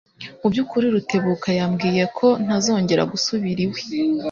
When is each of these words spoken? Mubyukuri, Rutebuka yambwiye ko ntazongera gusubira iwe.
Mubyukuri, 0.41 0.85
Rutebuka 0.93 1.49
yambwiye 1.59 2.03
ko 2.17 2.27
ntazongera 2.45 3.03
gusubira 3.11 3.59
iwe. 3.65 3.79